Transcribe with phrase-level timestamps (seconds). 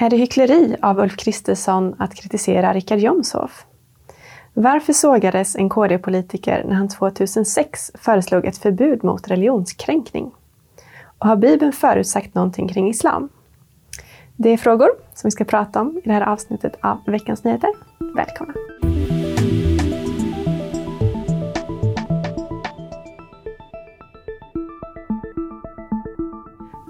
[0.00, 3.66] Är det hyckleri av Ulf Kristersson att kritisera Richard Jomshof?
[4.54, 10.30] Varför sågades en KD-politiker när han 2006 föreslog ett förbud mot religionskränkning?
[11.18, 13.28] Och har Bibeln förutsagt någonting kring islam?
[14.36, 17.70] Det är frågor som vi ska prata om i det här avsnittet av Veckans Nyheter.
[18.16, 18.54] Välkomna!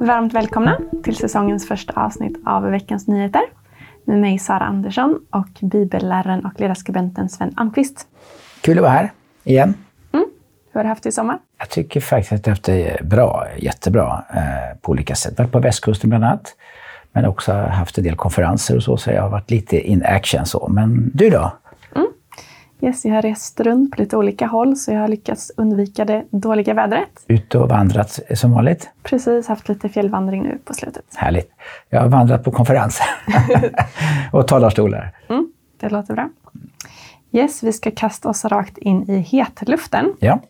[0.01, 3.43] Varmt välkomna till säsongens första avsnitt av Veckans Nyheter
[4.05, 8.07] med mig Sara Andersson och bibelläraren och ledarskribenten Sven Almqvist.
[8.61, 9.13] Kul att vara här
[9.45, 9.75] igen.
[10.13, 10.27] Mm.
[10.73, 11.39] Hur har du haft det i sommar?
[11.59, 15.39] Jag tycker faktiskt att jag har haft det bra, jättebra eh, på olika sätt.
[15.39, 16.55] Varit på västkusten bland annat,
[17.13, 20.47] men också haft en del konferenser och så, så jag har varit lite in action
[20.47, 20.69] så.
[20.69, 21.53] Men du då?
[22.81, 26.25] Yes, jag har rest runt på lite olika håll så jag har lyckats undvika det
[26.31, 27.25] dåliga vädret.
[27.27, 28.91] Ute och vandrat som vanligt?
[29.03, 31.05] Precis, haft lite fjällvandring nu på slutet.
[31.17, 31.51] Härligt.
[31.89, 33.07] Jag har vandrat på konferenser
[34.33, 35.11] och talarstolar.
[35.29, 36.29] Mm, det låter bra.
[37.33, 40.13] Yes, vi ska kasta oss rakt in i hetluften.
[40.21, 40.41] Ja.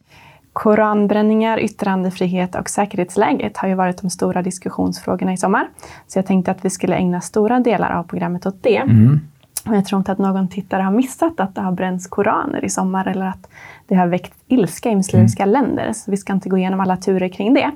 [0.52, 5.68] Koranbränningar, yttrandefrihet och säkerhetsläget har ju varit de stora diskussionsfrågorna i sommar.
[6.06, 8.76] Så jag tänkte att vi skulle ägna stora delar av programmet åt det.
[8.76, 9.20] Mm.
[9.64, 13.08] Jag tror inte att någon tittare har missat att det har bränts koraner i sommar
[13.08, 13.48] eller att
[13.86, 15.52] det har väckt ilska i muslimska mm.
[15.52, 15.92] länder.
[15.92, 17.70] Så vi ska inte gå igenom alla turer kring det.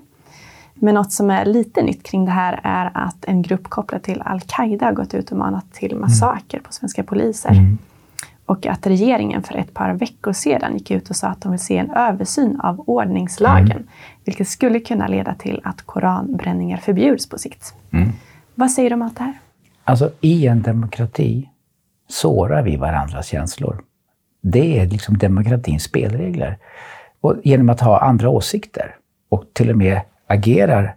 [0.75, 4.23] Men något som är lite nytt kring det här är att en grupp kopplad till
[4.25, 7.51] al-Qaida har gått ut och manat till massaker på svenska poliser.
[7.51, 7.79] Mm.
[8.47, 11.61] Och att regeringen för ett par veckor sedan gick ut och sa att de vill
[11.61, 13.71] se en översyn av ordningslagen.
[13.71, 13.87] Mm.
[14.25, 17.75] Vilket skulle kunna leda till att koranbränningar förbjuds på sikt.
[17.91, 18.09] Mm.
[18.55, 19.39] Vad säger du om allt det här?
[19.85, 21.49] Alltså, i en demokrati
[22.13, 23.81] sårar vi varandras känslor.
[24.41, 26.59] Det är liksom demokratins spelregler.
[27.21, 28.95] Och genom att ha andra åsikter
[29.29, 30.97] och till och med agerar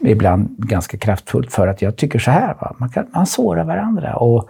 [0.00, 2.54] ibland ganska kraftfullt för att jag tycker så här.
[2.60, 2.76] Va?
[2.78, 4.16] Man, kan, man sårar varandra.
[4.16, 4.48] Och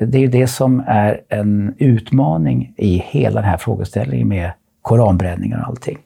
[0.00, 5.60] det är ju det som är en utmaning i hela den här frågeställningen med koranbränningar
[5.60, 5.98] och allting.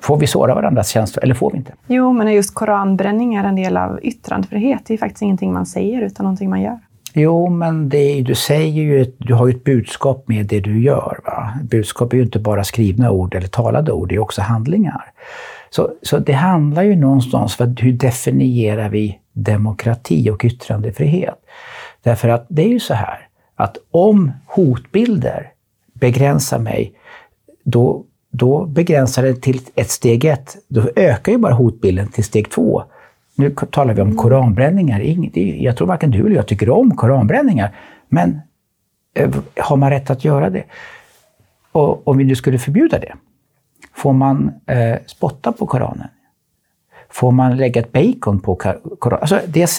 [0.00, 1.72] Får vi såra varandras känslor eller får vi inte?
[1.86, 4.86] Jo, men just koranbränning är en del av yttrandefrihet.
[4.86, 6.78] Det är faktiskt ingenting man säger utan någonting man gör.
[7.14, 10.82] Jo, men det, du säger ju, ett, du har ju ett budskap med det du
[10.82, 11.20] gör.
[11.24, 11.52] Va?
[11.62, 15.12] Budskap är ju inte bara skrivna ord eller talade ord, det är också handlingar.
[15.70, 21.34] Så, så det handlar ju någonstans om hur definierar vi demokrati och yttrandefrihet?
[22.02, 25.52] Därför att det är ju så här att om hotbilder
[25.92, 26.92] begränsar mig,
[27.64, 30.56] då, då begränsar det till ett steg ett.
[30.68, 32.84] Då ökar ju bara hotbilden till steg två.
[33.42, 35.00] Nu talar vi om koranbränningar.
[35.38, 37.70] Jag tror varken du eller jag tycker om koranbränningar.
[38.08, 38.40] Men
[39.14, 40.64] eh, har man rätt att göra det?
[41.72, 43.12] Och om vi nu skulle förbjuda det,
[43.94, 46.08] får man eh, spotta på Koranen?
[47.10, 49.20] Får man lägga ett bacon på Koranen?
[49.20, 49.78] Alltså, det,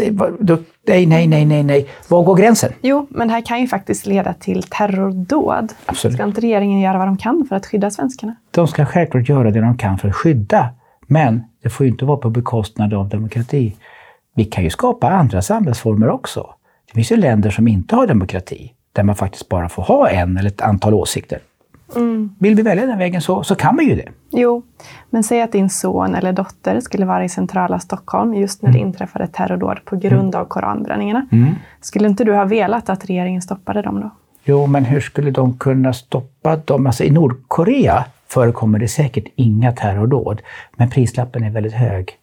[0.87, 1.89] nej, nej, nej, nej, nej.
[2.07, 2.71] Var går gränsen?
[2.81, 5.73] Jo, men det här kan ju faktiskt leda till terrordåd.
[5.85, 6.17] Absolut.
[6.17, 8.35] Ska inte regeringen göra vad de kan för att skydda svenskarna?
[8.51, 10.69] De ska självklart göra det de kan för att skydda.
[11.07, 13.75] Men det får ju inte vara på bekostnad av demokrati.
[14.35, 16.53] Vi kan ju skapa andra samhällsformer också.
[16.87, 20.37] Det finns ju länder som inte har demokrati, där man faktiskt bara får ha en
[20.37, 21.39] eller ett antal åsikter.
[21.95, 22.35] Mm.
[22.39, 24.09] Vill vi välja den vägen så, så kan man ju det.
[24.31, 24.63] Jo,
[25.09, 28.81] men säg att din son eller dotter skulle vara i centrala Stockholm just när mm.
[28.81, 30.41] det inträffade terrordåd på grund mm.
[30.41, 31.27] av koranbränningarna.
[31.31, 31.55] Mm.
[31.81, 34.11] Skulle inte du ha velat att regeringen stoppade dem då?
[34.43, 36.87] Jo, men hur skulle de kunna stoppa dem?
[36.87, 40.41] Alltså i Nordkorea förekommer det säkert inga terrordåd,
[40.77, 42.17] men prislappen är väldigt hög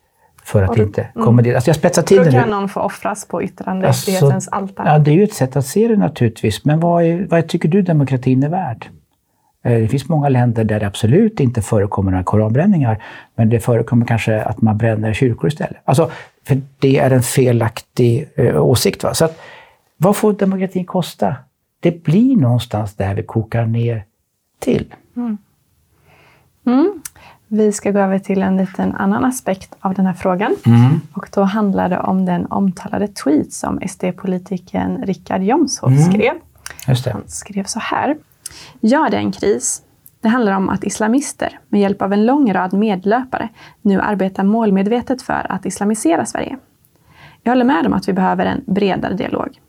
[0.45, 1.25] för att du, inte mm.
[1.25, 1.55] komma dit.
[1.55, 4.89] Alltså jag spetsar till det Då kan någon få offras på yttrandefrihetens alltså, altare.
[4.89, 6.65] Ja, det är ju ett sätt att se det naturligtvis.
[6.65, 8.89] Men vad, är, vad tycker du demokratin är värd?
[9.65, 13.03] Eh, det finns många länder där det absolut inte förekommer några koranbränningar,
[13.35, 15.77] men det förekommer kanske att man bränner kyrkor istället.
[15.85, 16.11] Alltså,
[16.47, 19.05] för det är en felaktig eh, åsikt.
[19.05, 19.15] Va?
[19.15, 19.39] Så att,
[19.97, 21.37] vad får demokratin kosta?
[21.81, 24.05] Det blir någonstans där vi kokar ner
[24.59, 24.95] till.
[25.17, 25.39] Mm.
[26.67, 27.03] Mm.
[27.49, 30.57] Vi ska gå över till en liten annan aspekt av den här frågan.
[30.67, 31.01] Mm.
[31.15, 36.03] Och då handlar det om den omtalade tweet som SD-politikern Richard Jomshof mm.
[36.03, 36.33] skrev.
[37.13, 38.17] Han skrev så här.
[38.81, 39.83] Ja, det är en kris.
[40.21, 43.49] Det handlar om att islamister med hjälp av en lång rad medlöpare
[43.83, 46.59] nu arbetar målmedvetet för att islamisera Sverige.
[47.43, 49.61] Jag håller med om att vi behöver en bredare dialog.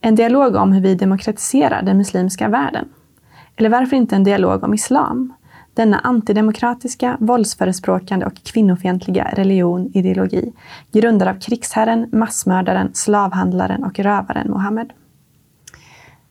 [0.00, 2.88] En dialog om hur vi demokratiserar den muslimska världen.
[3.56, 5.32] Eller varför inte en dialog om islam?
[5.74, 10.52] Denna antidemokratiska, våldsförespråkande och kvinnofientliga religion, ideologi,
[10.92, 14.92] grundad av krigsherren, massmördaren, slavhandlaren och rövaren Mohammed.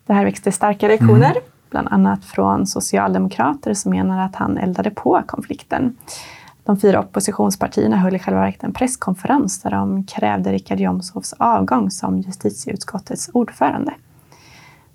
[0.05, 1.43] Det här växte starka reaktioner, mm.
[1.69, 5.97] bland annat från socialdemokrater som menar att han eldade på konflikten.
[6.63, 11.91] De fyra oppositionspartierna höll i själva verket en presskonferens där de krävde Richard Jomshofs avgång
[11.91, 13.93] som justitieutskottets ordförande.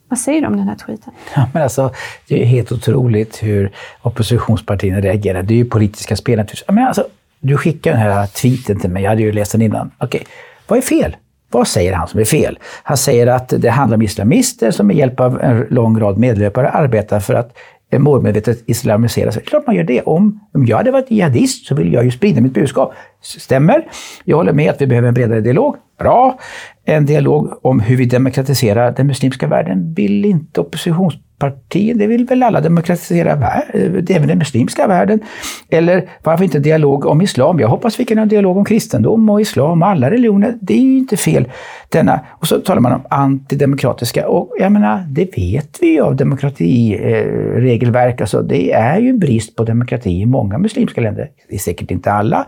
[0.08, 1.12] Vad säger du om den här tweeten?
[1.36, 1.90] Ja, men alltså,
[2.28, 3.72] det är helt otroligt hur
[4.02, 5.42] oppositionspartierna reagerar.
[5.42, 6.44] Det är ju politiska spel.
[6.68, 7.06] Men alltså,
[7.40, 9.90] du skickar den här tweeten till mig, jag hade ju läst den innan.
[9.98, 10.32] Okej, okay.
[10.66, 11.16] vad är fel?
[11.50, 12.58] Vad säger han som är fel?
[12.82, 16.70] Han säger att det handlar om islamister som med hjälp av en lång rad medlöpare
[16.70, 17.56] arbetar för att
[17.98, 19.42] målmedvetet islamisera sig.
[19.42, 20.02] Klart man gör det.
[20.02, 22.94] Om, om jag hade varit jihadist så vill jag ju sprida mitt budskap.
[23.22, 23.86] Stämmer.
[24.24, 25.76] Jag håller med att vi behöver en bredare dialog.
[25.98, 26.38] Bra.
[26.84, 32.24] En dialog om hur vi demokratiserar den muslimska världen vill inte oppositions partier, det vill
[32.24, 33.62] väl alla demokratisera
[34.08, 35.20] även den muslimska världen.
[35.68, 37.60] Eller varför inte dialog om islam?
[37.60, 40.54] Jag hoppas vi kan ha dialog om kristendom och islam och alla religioner.
[40.60, 41.48] Det är ju inte fel.
[41.88, 42.20] Denna.
[42.30, 44.28] Och så talar man om antidemokratiska.
[44.28, 48.20] Och jag menar, det vet vi ju av demokratiregelverk.
[48.20, 51.30] Alltså, det är ju brist på demokrati i många muslimska länder.
[51.48, 52.46] Det är säkert inte alla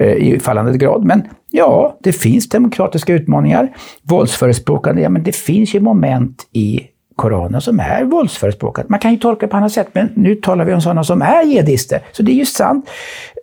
[0.00, 1.04] eh, i fallande grad.
[1.04, 3.68] Men ja, det finns demokratiska utmaningar.
[4.02, 6.80] Våldsförespråkande, ja men det finns ju moment i
[7.16, 8.86] Koranen som är våldsförespråkare.
[8.88, 11.22] Man kan ju tolka det på annat sätt, men nu talar vi om sådana som
[11.22, 12.00] är jihadister.
[12.12, 12.90] Så det är ju sant.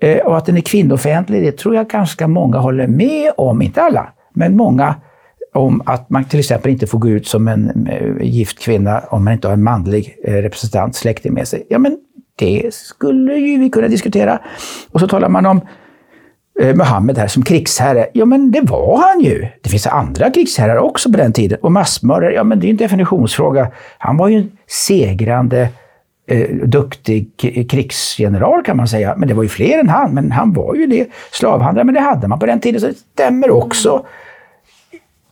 [0.02, 3.62] Eh, och att den är kvinnofientlig, det tror jag ganska många håller med om.
[3.62, 4.96] Inte alla, men många
[5.54, 9.24] om att man till exempel inte får gå ut som en eh, gift kvinna om
[9.24, 11.68] man inte har en manlig eh, representant, släkting med sig.
[11.70, 11.98] Ja, men
[12.36, 14.40] det skulle ju vi kunna diskutera.
[14.92, 15.62] Och så talar man om
[16.60, 18.08] eh, Muhammed här som krigsherre.
[18.14, 19.48] Ja, men det var han ju.
[19.62, 21.58] Det finns andra krigsherrar också på den tiden.
[21.62, 23.72] Och massmördare, ja men det är en definitionsfråga.
[23.98, 25.70] Han var ju en segrande,
[26.28, 27.30] eh, duktig
[27.70, 29.16] krigsgeneral kan man säga.
[29.18, 31.08] Men det var ju fler än han, men han var ju det.
[31.32, 34.06] Slavhandlare, men det hade man på den tiden, så det stämmer också.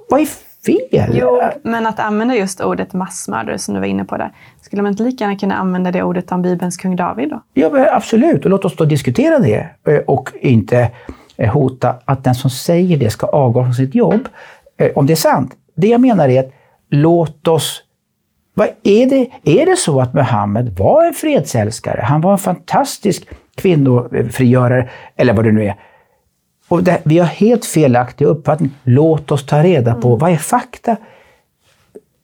[0.10, 0.28] Vad är
[0.66, 1.10] fel?
[1.14, 4.32] Jo, men att använda just ordet massmördare som du var inne på där.
[4.62, 7.42] Skulle man inte lika gärna kunna använda det ordet om Bibelns kung David då?
[7.54, 8.46] Ja, absolut.
[8.46, 10.92] Och låt oss då diskutera det eh, och inte
[11.38, 14.28] eh, hota att den som säger det ska avgå från sitt jobb.
[14.78, 15.52] Eh, om det är sant.
[15.76, 16.52] Det jag menar är att
[16.90, 17.84] låt oss
[18.54, 19.30] vad är, det,
[19.62, 22.02] är det så att Muhammed var en fredsälskare?
[22.02, 25.76] Han var en fantastisk kvinnofrigörare, eller vad det nu är.
[26.72, 28.72] Och det, vi har helt felaktig uppfattning.
[28.84, 30.20] Låt oss ta reda på mm.
[30.20, 30.98] vad är fakta?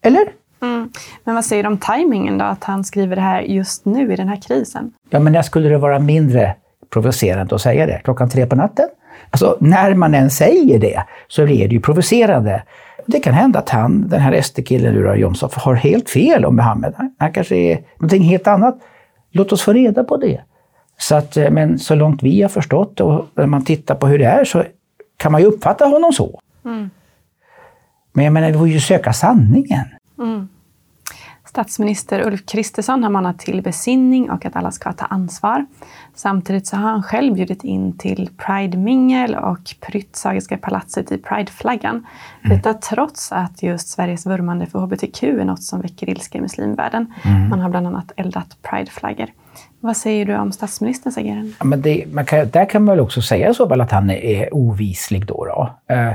[0.01, 0.27] Eller?
[0.61, 0.89] Mm.
[1.23, 4.15] Men vad säger du om tajmingen då, att han skriver det här just nu i
[4.15, 4.93] den här krisen?
[5.09, 6.55] Ja, men när skulle det vara mindre
[6.89, 8.01] provocerande att säga det?
[8.03, 8.87] Klockan tre på natten?
[9.29, 12.63] Alltså, när man än säger det så är det ju provocerande.
[13.05, 16.93] Det kan hända att han, den här SD-killen nu Jomshof, har helt fel om Muhammed.
[17.17, 18.79] Han kanske är någonting helt annat.
[19.31, 20.41] Låt oss få reda på det.
[20.97, 24.19] Så att, eh, men så långt vi har förstått och när man tittar på hur
[24.19, 24.63] det är så
[25.17, 26.41] kan man ju uppfatta honom så.
[26.65, 26.89] Mm.
[28.13, 29.85] Men jag menar, vi får ju söka sanningen.
[30.19, 30.47] Mm.
[31.47, 35.65] Statsminister Ulf Kristersson har manat till besinning och att alla ska ta ansvar.
[36.15, 42.05] Samtidigt så har han själv bjudit in till Pride-mingel och prytt Sagiska palatset i Pride-flaggan.
[42.45, 42.57] Mm.
[42.57, 47.13] Detta trots att just Sveriges vurmande för hbtq är något som väcker ilska i muslimvärlden.
[47.23, 47.49] Mm.
[47.49, 49.27] Man har bland annat eldat Pride-flaggor.
[49.79, 51.51] Vad säger du om statsministerns agerande?
[51.59, 54.09] Ja, men det, man kan, där kan man väl också säga så väl att han
[54.09, 55.45] är ovislig då.
[55.45, 55.93] då.
[55.95, 56.13] Eh,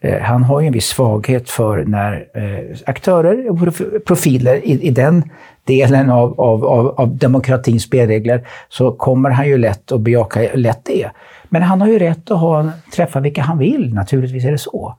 [0.00, 3.58] Eh, han har ju en viss svaghet för när eh, aktörer och
[4.06, 5.30] profiler i, i den
[5.64, 10.84] delen av, av, av, av demokratins spelregler så kommer han ju lätt att bejaka lätt
[10.84, 11.10] det.
[11.48, 14.94] Men han har ju rätt att ha, träffa vilka han vill, naturligtvis är det så.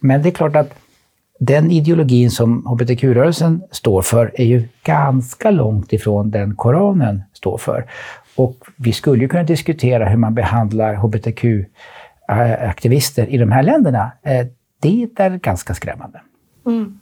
[0.00, 0.74] Men det är klart att
[1.40, 7.84] den ideologin som hbtq-rörelsen står för är ju ganska långt ifrån den Koranen står för.
[8.36, 11.44] Och vi skulle ju kunna diskutera hur man behandlar hbtq
[12.28, 14.10] hbtq-aktivister i de här länderna.
[14.22, 14.46] Eh,
[14.80, 16.20] det är ganska skrämmande.
[16.66, 16.98] Mm.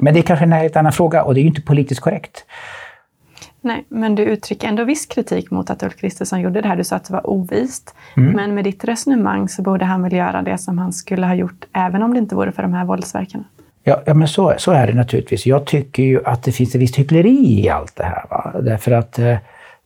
[0.00, 2.44] Men det är kanske en helt annan fråga och det är ju inte politiskt korrekt.
[3.60, 6.76] Nej, men du uttrycker ändå viss kritik mot att Ulf Kristersson gjorde det här.
[6.76, 7.94] Du sa att det var ovist.
[8.16, 8.32] Mm.
[8.32, 11.64] Men med ditt resonemang så borde han väl göra det som han skulle ha gjort
[11.72, 13.44] även om det inte vore för de här våldsverkarna?
[13.84, 15.46] Ja, ja men så, så är det naturligtvis.
[15.46, 18.24] Jag tycker ju att det finns ett visst hyckleri i allt det här.
[18.30, 18.54] Va?
[18.60, 19.36] Därför att, eh,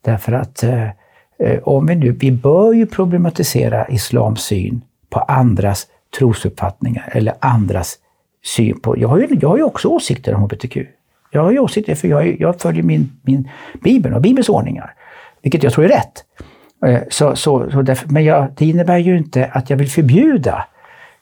[0.00, 0.90] därför att eh, eh,
[1.62, 5.86] om vi nu, vi bör ju problematisera islams syn på andras
[6.18, 7.98] trosuppfattningar eller andras
[8.44, 8.98] syn på...
[8.98, 10.76] Jag har ju, jag har ju också åsikter om hbtq.
[11.30, 13.48] Jag har ju åsikter för jag, jag följer min, min
[13.82, 14.94] Bibeln och Bibelns ordningar.
[15.42, 16.24] Vilket jag tror är rätt.
[17.12, 20.64] Så, så, så därför, men jag, det innebär ju inte att jag vill förbjuda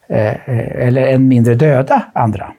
[0.08, 2.52] eller än mindre döda andra.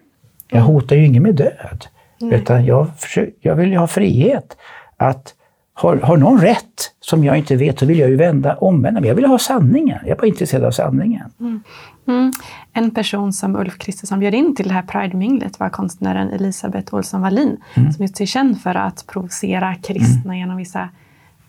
[0.50, 1.86] Jag hotar ju ingen med död.
[2.20, 2.34] Nej.
[2.34, 4.58] Utan jag, försöker, jag vill ju ha frihet.
[4.98, 5.34] Att
[5.80, 9.08] har, har någon rätt som jag inte vet så vill jag ju vända omvända mig.
[9.08, 10.00] Jag vill ha sanningen.
[10.02, 11.32] Jag är bara intresserad av sanningen.
[11.40, 11.62] Mm.
[12.08, 12.32] Mm.
[12.74, 17.22] En person som Ulf Kristersson bjöd in till det här Pride-minglet var konstnären Elisabeth Olsson
[17.22, 17.92] Wallin mm.
[17.92, 20.38] som just är känd för att provocera kristna mm.
[20.38, 20.90] genom vissa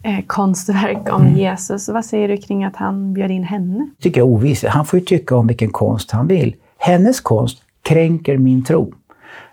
[0.02, 1.36] eh, konstverk om mm.
[1.36, 1.88] Jesus.
[1.88, 3.90] Vad säger du kring att han bjöd in henne?
[3.96, 4.64] Det tycker jag är ovisst.
[4.64, 6.54] Han får ju tycka om vilken konst han vill.
[6.78, 8.94] Hennes konst kränker min tro.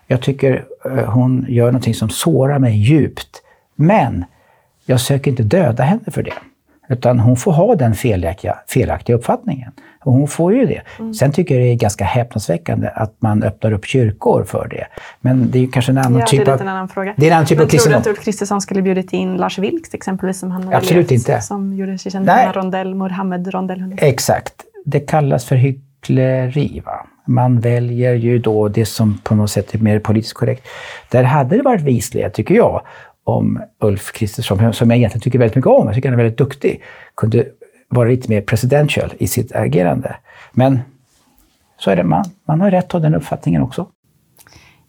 [0.06, 3.42] Jag tycker eh, hon gör någonting som sårar mig djupt.
[3.76, 4.24] Men
[4.88, 6.32] jag söker inte döda henne för det.
[6.88, 9.72] Utan hon får ha den felaktiga, felaktiga uppfattningen.
[10.04, 10.82] Och hon får ju det.
[10.98, 11.14] Mm.
[11.14, 14.86] Sen tycker jag det är ganska häpnadsväckande att man öppnar upp kyrkor för det.
[15.20, 16.44] Men det är ju kanske en annan ja, typ av...
[16.44, 17.14] Det är en annan fråga.
[17.16, 19.36] Det är en annan typ Men av tror du att Ulf Kristersson skulle bjudit in
[19.36, 21.40] Lars Vilks exempelvis, som han Absolut inte.
[21.40, 23.96] Som gjorde sig känd för rondell, Mohammed-rondell?
[23.98, 24.54] Exakt.
[24.84, 26.82] Det kallas för hyckleri.
[26.86, 27.06] Va?
[27.26, 30.66] Man väljer ju då det som på något sätt är mer politiskt korrekt.
[31.10, 32.82] Där hade det varit vislighet, tycker jag,
[33.28, 36.38] om Ulf Kristersson, som jag egentligen tycker väldigt mycket om, jag tycker han är väldigt
[36.38, 36.82] duktig,
[37.14, 37.46] kunde
[37.88, 40.16] vara lite mer presidential i sitt agerande.
[40.52, 40.80] Men
[41.78, 43.86] så är det, man, man har rätt att ha den uppfattningen också.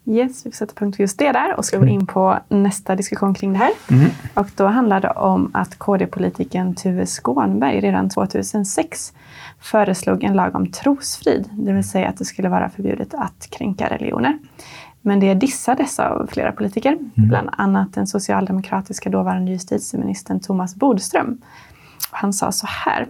[0.06, 3.34] Yes, vi sätter punkt för just det där och ska gå in på nästa diskussion
[3.34, 3.72] kring det här.
[3.92, 4.10] Mm.
[4.34, 9.14] Och då handlar det om att KD-politikern Tuve Skånberg redan 2006
[9.60, 13.88] föreslog en lag om trosfrid, det vill säga att det skulle vara förbjudet att kränka
[13.88, 14.40] religioner.
[15.02, 17.10] Men det dissades av flera politiker, mm.
[17.16, 21.38] bland annat den socialdemokratiska dåvarande justitieministern Thomas Bodström.
[22.12, 23.08] Han sa så här.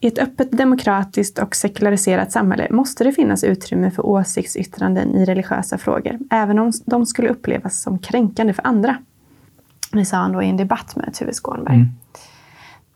[0.00, 5.78] I ett öppet, demokratiskt och sekulariserat samhälle måste det finnas utrymme för åsiktsyttranden i religiösa
[5.78, 8.96] frågor, även om de skulle upplevas som kränkande för andra.
[9.92, 11.74] Det sa han då i en debatt med Tuve Skånberg.
[11.74, 11.88] Mm.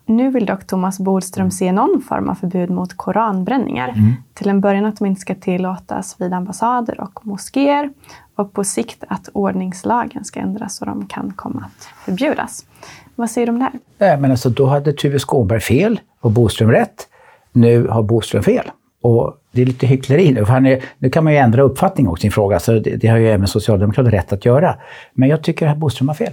[0.06, 3.88] Nu vill dock Thomas Bodström se någon form av förbud mot koranbränningar.
[3.88, 4.12] Mm.
[4.34, 7.90] Till en början att de inte ska tillåtas vid ambassader och moskéer
[8.36, 12.66] och på sikt att ordningslagen ska ändras så de kan komma att förbjudas.
[13.14, 13.72] Vad säger du om det här?
[13.98, 17.08] Nej, men alltså, då hade Tuve Skånberg fel och Boström rätt.
[17.52, 18.70] Nu har Boström fel.
[19.02, 22.08] Och det är lite hyckleri nu, för han är, nu kan man ju ändra uppfattning
[22.08, 24.76] också i sin fråga, så det, det har ju även Socialdemokraterna rätt att göra.
[25.12, 26.32] Men jag tycker att Boström har fel.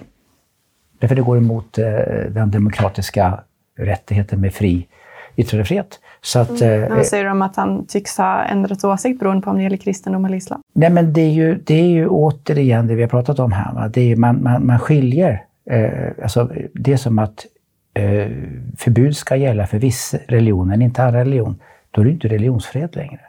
[1.00, 1.86] Därför det går emot eh,
[2.30, 3.40] den demokratiska
[3.78, 4.88] rättigheten med fri
[5.36, 6.00] yttrandefrihet.
[6.22, 6.84] Så att, mm.
[6.84, 9.78] eh, vad säger om att han tycks ha ändrat åsikt beroende på om det gäller
[9.78, 10.62] kristendom eller islam?
[10.74, 13.74] Nej, men det är ju, det är ju återigen det vi har pratat om här.
[13.74, 13.88] Va?
[13.88, 17.46] Det är, man, man, man skiljer eh, alltså, det är som att
[17.94, 18.32] eh,
[18.78, 21.60] förbud ska gälla för viss religion men inte andra religion.
[21.92, 23.20] Då är det inte religionsfrihet längre.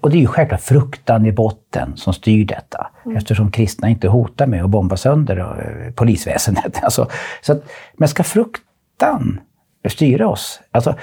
[0.00, 2.90] Och det är ju självklart fruktan i botten som styr detta.
[3.04, 3.16] Mm.
[3.16, 6.80] Eftersom kristna inte hotar med att bomba sönder eh, polisväsendet.
[6.82, 7.08] Alltså,
[7.40, 7.64] så att,
[7.96, 9.40] men ska fruktan
[9.88, 10.60] styra oss?
[10.70, 10.94] Alltså,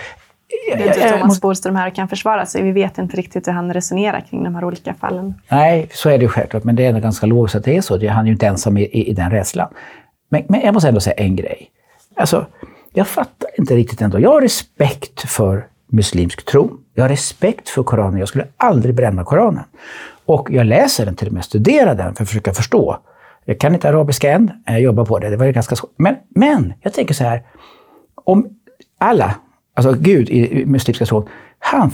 [0.50, 2.64] det är inte Thomas Bodström här kan försvara sig.
[2.64, 5.34] Vi vet inte riktigt hur han resonerar kring de här olika fallen.
[5.50, 6.64] Nej, så är det självklart.
[6.64, 8.08] Men det är ändå ganska logiskt att det är så.
[8.10, 9.70] Han är ju inte ensam i, i, i den rädslan.
[10.30, 11.70] Men, men jag måste ändå säga en grej.
[12.16, 12.46] Alltså,
[12.94, 14.20] jag fattar inte riktigt ändå.
[14.20, 16.72] Jag har respekt för muslimsk tro.
[16.94, 18.20] Jag har respekt för Koranen.
[18.20, 19.64] Jag skulle aldrig bränna Koranen.
[20.26, 22.98] Och jag läser den till och med, studerar den för att försöka förstå.
[23.46, 25.30] Jag kan inte arabiska än, jag jobbar på det.
[25.30, 25.94] Det var ganska svårt.
[25.98, 27.44] Men, men jag tänker så här.
[28.24, 28.50] Om
[28.98, 29.36] alla,
[29.74, 31.92] alltså Gud i muslimska tron, han,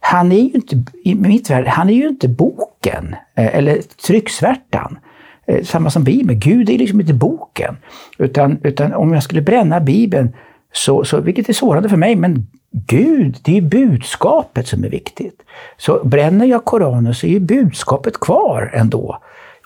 [0.00, 4.98] han är ju inte, i mitt värld, han är ju inte boken eh, eller trycksvärtan.
[5.46, 6.40] Eh, samma som Bibeln.
[6.40, 7.76] Gud är liksom inte boken.
[8.18, 10.32] Utan, utan om jag skulle bränna Bibeln,
[10.72, 15.42] så, så, vilket är sårande för mig, men Gud, det är budskapet som är viktigt.
[15.76, 19.18] Så bränner jag Koranen så är ju budskapet kvar ändå.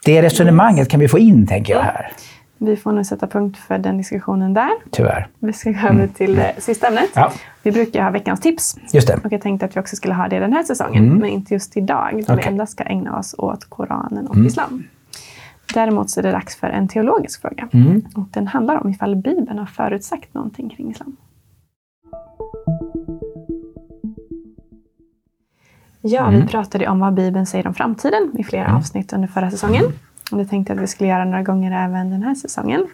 [0.05, 2.13] Det resonemanget kan vi få in, tänker jag här.
[2.59, 4.71] Vi får nu sätta punkt för den diskussionen där.
[4.91, 5.29] Tyvärr.
[5.39, 6.09] Vi ska gå över mm.
[6.09, 6.61] till det mm.
[6.61, 7.11] sista ämnet.
[7.15, 7.33] Ja.
[7.63, 8.77] Vi brukar ha veckans tips.
[8.93, 9.21] Just det.
[9.25, 11.19] Och jag tänkte att vi också skulle ha det den här säsongen, mm.
[11.19, 12.11] men inte just idag.
[12.13, 12.37] Då okay.
[12.37, 14.47] vi endast ska ägna oss åt Koranen och mm.
[14.47, 14.85] Islam.
[15.75, 17.69] Däremot så är det dags för en teologisk fråga.
[17.73, 18.03] Mm.
[18.15, 21.17] Och den handlar om ifall Bibeln har förutsagt någonting kring islam.
[26.01, 26.41] Ja, mm.
[26.41, 28.77] vi pratade om vad Bibeln säger om framtiden i flera mm.
[28.77, 29.85] avsnitt under förra säsongen.
[30.31, 32.87] Det tänkte jag att vi skulle göra några gånger även den här säsongen.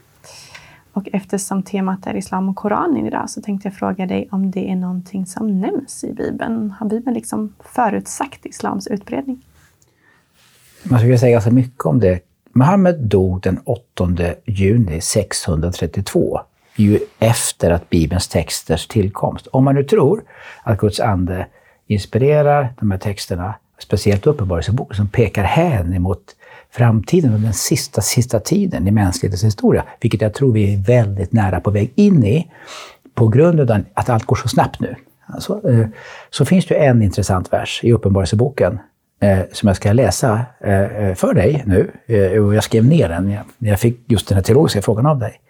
[0.93, 4.71] Och eftersom temat är islam och Koranen idag så tänkte jag fråga dig om det
[4.71, 6.71] är någonting som nämns i Bibeln.
[6.71, 9.43] Har Bibeln liksom förutsagt islams utbredning?
[10.85, 12.21] Man skulle säga ganska mycket om det
[12.53, 14.09] Muhammed dog den 8
[14.45, 16.41] juni 632,
[16.77, 19.47] ju efter att Bibelns texters tillkomst.
[19.47, 20.25] Om man nu tror
[20.63, 21.47] att Guds ande
[21.87, 26.23] inspirerar de här texterna, speciellt Uppenbarelseboken, som pekar hän emot
[26.71, 31.33] framtiden och den sista, sista tiden i mänsklighetens historia, vilket jag tror vi är väldigt
[31.33, 32.51] nära på väg in i,
[33.15, 34.95] på grund av att allt går så snabbt nu.
[35.27, 35.87] Alltså, eh,
[36.31, 38.79] så finns det en intressant vers i Uppenbarelseboken
[39.21, 41.91] eh, som jag ska läsa eh, för dig nu.
[42.41, 45.41] Och jag skrev ner den när jag fick just den här teologiska frågan av dig.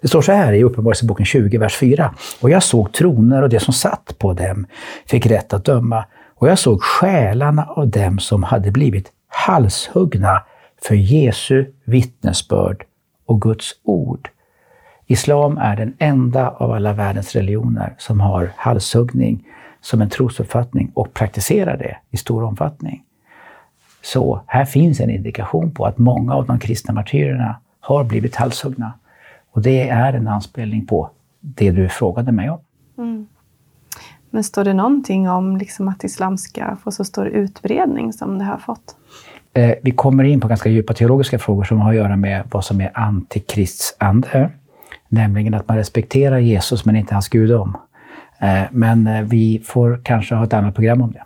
[0.00, 2.14] Det står så här i Uppenbarelseboken 20, vers 4.
[2.40, 4.66] Och jag såg troner och det som satt på dem
[5.06, 6.04] fick rätt att döma.
[6.38, 10.42] Och jag såg själarna av dem som hade blivit halshuggna
[10.82, 12.84] för Jesu vittnesbörd
[13.26, 14.28] och Guds ord.
[15.06, 19.44] Islam är den enda av alla världens religioner som har halshuggning
[19.80, 23.02] som en trosuppfattning och praktiserar det i stor omfattning.
[24.02, 28.92] Så här finns en indikation på att många av de kristna martyrerna har blivit halshuggna.
[29.52, 32.58] Och det är en anspelning på det du frågade mig om.
[32.98, 33.26] Mm.
[34.36, 38.44] Men står det någonting om liksom att islam ska få så stor utbredning som det
[38.44, 38.96] har fått?
[39.52, 42.64] Eh, vi kommer in på ganska djupa teologiska frågor som har att göra med vad
[42.64, 44.50] som är antikrists ande.
[45.08, 47.76] Nämligen att man respekterar Jesus men inte hans gudom.
[48.38, 51.24] Eh, men eh, vi får kanske ha ett annat program om det.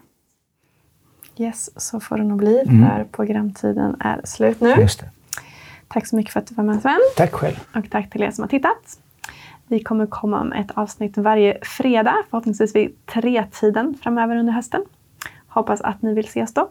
[1.45, 2.89] Yes, så får det nog bli, mm.
[2.89, 4.75] för programtiden är slut nu.
[4.79, 5.11] Just det.
[5.89, 7.01] Tack så mycket för att du var med Sven.
[7.17, 7.57] Tack själv.
[7.75, 8.99] Och tack till er som har tittat.
[9.71, 14.83] Vi kommer komma med ett avsnitt varje fredag, förhoppningsvis vid tre-tiden framöver under hösten.
[15.49, 16.71] Hoppas att ni vill ses då.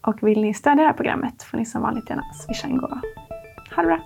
[0.00, 3.00] Och vill ni stödja det här programmet får ni som vanligt gärna swisha en gåva.
[3.76, 3.98] Ha det bra!